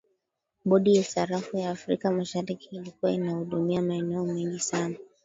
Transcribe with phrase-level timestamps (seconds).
[0.65, 4.95] bodi ya sarafu ya afrika mashariki ilikuwa inahudumia maeneo mengi sana